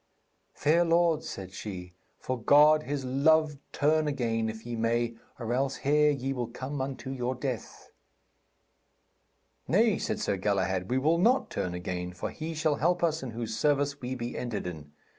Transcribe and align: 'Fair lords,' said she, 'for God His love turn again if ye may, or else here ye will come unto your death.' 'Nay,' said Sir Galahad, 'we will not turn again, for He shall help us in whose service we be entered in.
'Fair 0.55 0.83
lords,' 0.83 1.29
said 1.29 1.53
she, 1.53 1.93
'for 2.17 2.41
God 2.41 2.81
His 2.81 3.05
love 3.05 3.59
turn 3.71 4.07
again 4.07 4.49
if 4.49 4.65
ye 4.65 4.75
may, 4.75 5.15
or 5.37 5.53
else 5.53 5.75
here 5.75 6.09
ye 6.09 6.33
will 6.33 6.47
come 6.47 6.81
unto 6.81 7.11
your 7.11 7.35
death.' 7.35 7.91
'Nay,' 9.67 9.99
said 9.99 10.19
Sir 10.19 10.37
Galahad, 10.37 10.89
'we 10.89 10.97
will 10.97 11.19
not 11.19 11.51
turn 11.51 11.75
again, 11.75 12.13
for 12.13 12.31
He 12.31 12.55
shall 12.55 12.77
help 12.77 13.03
us 13.03 13.21
in 13.21 13.29
whose 13.29 13.55
service 13.55 14.01
we 14.01 14.15
be 14.15 14.35
entered 14.35 14.65
in. 14.65 14.91